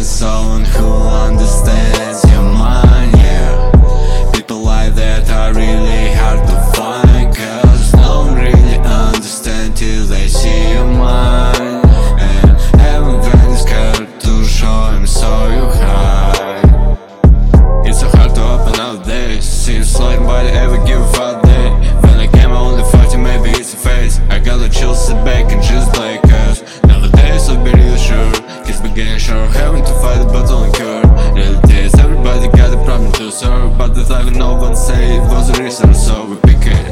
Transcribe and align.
need 0.00 0.06
someone 0.06 0.64
who 0.64 0.92
understands 1.28 2.24
your 2.32 2.42
mind, 2.42 3.12
yeah. 3.16 4.30
People 4.32 4.60
like 4.60 4.94
that 4.94 5.28
are 5.30 5.52
really 5.52 6.12
hard 6.14 6.40
to 6.48 6.56
find 6.74 7.36
Cause 7.36 7.92
no 7.94 8.24
one 8.24 8.34
really 8.34 8.78
understands 8.78 9.78
till 9.78 10.06
they 10.06 10.26
see 10.28 10.72
your 10.72 10.86
mind 10.86 11.84
And 12.18 12.50
everyone 12.80 13.50
is 13.52 13.62
scared 13.62 14.08
to 14.20 14.44
show 14.44 14.84
him 14.92 15.06
so 15.06 15.28
you 15.56 15.66
hide. 15.84 17.86
It's 17.86 18.00
so 18.00 18.08
hard 18.08 18.34
to 18.36 18.42
open 18.42 18.80
up 18.80 19.04
this 19.04 19.44
Seems 19.64 19.98
like 19.98 20.20
nobody 20.20 20.48
ever 20.48 20.78
give 20.86 21.00
a 21.00 21.12
fuck. 21.12 21.49
segregation 29.00 29.20
Sure, 29.20 29.46
having 29.46 29.84
to 29.84 29.92
fight 30.00 30.24
but 30.32 30.46
don't 30.46 30.74
care. 30.74 31.02
Reality 31.34 31.74
is 31.74 31.94
everybody 31.94 32.48
got 32.48 32.72
a 32.72 32.84
problem 32.84 33.12
to 33.12 33.30
solve, 33.30 33.78
but 33.78 33.94
the 33.94 34.04
time 34.04 34.32
no 34.34 34.54
one 34.56 34.76
saved 34.76 35.24
was 35.26 35.50
a 35.50 35.62
reason, 35.62 35.94
so 35.94 36.24
we 36.24 36.36
pick 36.36 36.66
it 36.66 36.86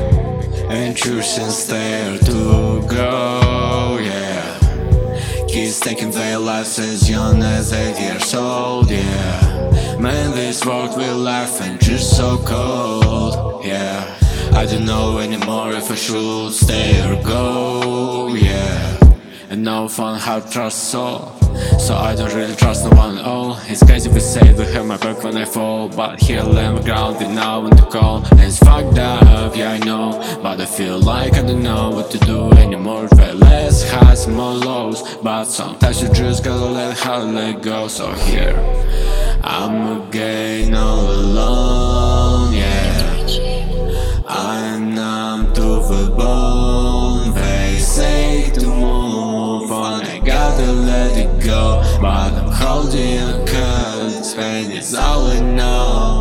and 0.71 0.97
choose 0.97 1.39
instead 1.39 2.21
to 2.27 2.87
go. 2.87 3.99
Yeah, 4.01 5.47
kids 5.49 5.81
taking 5.81 6.11
their 6.11 6.39
lives 6.39 6.79
as 6.79 7.09
young 7.09 7.43
as 7.43 7.73
eight 7.73 7.99
years 8.01 8.35
old. 8.35 8.91
Yeah, 8.91 9.99
man, 9.99 10.31
this 10.33 10.65
world 10.65 10.97
we 10.97 11.07
laugh 11.11 11.61
and 11.61 11.81
just 11.81 12.17
so 12.17 12.39
cold. 12.39 13.65
Yeah. 13.65 14.15
I 14.53 14.65
don't 14.65 14.87
know 14.87 15.19
anymore 15.19 15.73
if 15.73 15.91
I 15.91 15.95
should 15.95 16.53
stay 16.53 17.01
or 17.07 17.23
go, 17.23 18.35
yeah. 18.35 18.99
And 19.51 19.63
now 19.63 19.85
I 19.85 19.89
found 19.89 20.21
how 20.21 20.41
trust 20.41 20.91
so. 20.91 21.39
So 21.79 21.97
I 21.97 22.15
don't 22.15 22.35
really 22.35 22.55
trust 22.55 22.85
no 22.85 22.91
one 22.97 23.19
at 23.19 23.25
all. 23.25 23.59
It's 23.67 23.83
crazy 23.83 24.11
we 24.11 24.21
say 24.21 24.53
we 24.55 24.65
have 24.73 24.87
my 24.87 24.97
back 24.97 25.23
when 25.25 25.37
I 25.37 25.45
fall 25.45 25.89
But 25.89 26.21
here 26.21 26.41
I 26.41 26.63
am 26.63 26.83
grounded 26.83 27.31
now 27.31 27.65
in 27.67 27.77
the 27.77 27.83
cold 27.83 28.27
And 28.33 28.41
it's 28.41 28.59
fucked 28.59 28.99
up, 28.99 29.57
yeah 29.57 29.73
I 29.73 29.79
know. 29.79 30.11
But 30.43 30.61
I 30.61 30.67
feel 30.67 30.99
like 30.99 31.35
I 31.35 31.43
don't 31.43 31.63
know 31.63 31.91
what 31.91 32.11
to 32.13 32.19
do 32.19 32.51
anymore. 32.53 33.09
Try 33.09 33.33
less 33.33 33.89
highs, 33.91 34.27
more 34.27 34.55
lows. 34.55 35.03
But 35.23 35.45
sometimes 35.45 36.03
you 36.03 36.09
just 36.13 36.45
gotta 36.45 36.65
let 36.65 36.99
how 36.99 37.19
let 37.23 37.63
go. 37.63 37.89
So 37.89 38.13
here, 38.13 38.55
But 52.01 52.33
I'm 52.33 52.53
holding 52.53 53.19
on 53.19 53.45
cause 53.45 54.33
pain 54.33 54.71
is 54.71 54.95
all 54.95 55.27
I 55.27 55.41
know 55.41 56.18